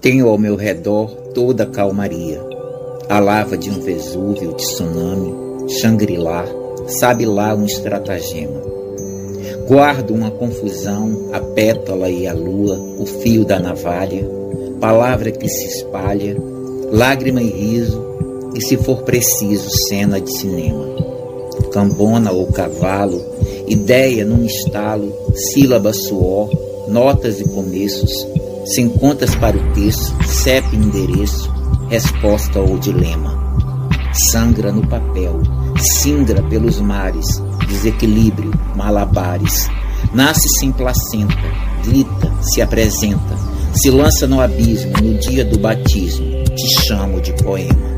[0.00, 2.40] Tenho ao meu redor toda a calmaria.
[3.10, 5.34] A lava de um Vesúvio, de tsunami,
[5.68, 6.46] Shangri-La,
[6.86, 8.62] sabe lá um estratagema.
[9.66, 14.24] Guardo uma confusão, a pétala e a lua, o fio da navalha,
[14.80, 16.36] palavra que se espalha,
[16.90, 18.07] lágrima e riso,
[18.54, 20.84] e se for preciso, cena de cinema.
[21.72, 23.20] Cambona ou cavalo,
[23.66, 26.50] ideia num estalo, sílaba suor,
[26.88, 28.10] notas e começos,
[28.74, 31.50] sem contas para o texto, CEP endereço,
[31.88, 33.36] resposta ou dilema.
[34.32, 35.40] Sangra no papel,
[36.02, 39.68] singra pelos mares, desequilíbrio, malabares.
[40.14, 41.34] Nasce sem placenta,
[41.84, 43.36] grita, se apresenta,
[43.74, 46.26] se lança no abismo no dia do batismo.
[46.44, 47.97] Te chamo de poema.